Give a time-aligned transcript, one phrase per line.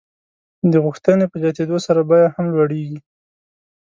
[0.71, 2.99] د غوښتنې په زیاتېدو سره بیه هم لوړېږي.